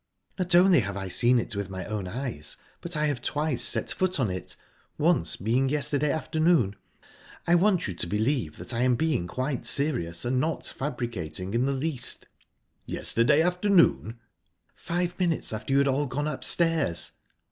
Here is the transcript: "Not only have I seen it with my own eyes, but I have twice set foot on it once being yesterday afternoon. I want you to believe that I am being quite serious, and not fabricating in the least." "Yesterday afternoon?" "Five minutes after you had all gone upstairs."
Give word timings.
"Not 0.39 0.55
only 0.55 0.79
have 0.79 0.97
I 0.97 1.09
seen 1.09 1.37
it 1.37 1.55
with 1.55 1.69
my 1.69 1.85
own 1.85 2.07
eyes, 2.07 2.57
but 2.81 2.97
I 2.97 3.05
have 3.05 3.21
twice 3.21 3.63
set 3.63 3.91
foot 3.91 4.19
on 4.19 4.31
it 4.31 4.55
once 4.97 5.35
being 5.35 5.69
yesterday 5.69 6.11
afternoon. 6.11 6.75
I 7.45 7.53
want 7.53 7.87
you 7.87 7.93
to 7.93 8.07
believe 8.07 8.57
that 8.57 8.73
I 8.73 8.81
am 8.81 8.95
being 8.95 9.27
quite 9.27 9.67
serious, 9.67 10.25
and 10.25 10.39
not 10.39 10.65
fabricating 10.65 11.53
in 11.53 11.67
the 11.67 11.73
least." 11.73 12.27
"Yesterday 12.87 13.43
afternoon?" 13.43 14.17
"Five 14.75 15.19
minutes 15.19 15.53
after 15.53 15.71
you 15.71 15.77
had 15.77 15.87
all 15.87 16.07
gone 16.07 16.27
upstairs." 16.27 17.11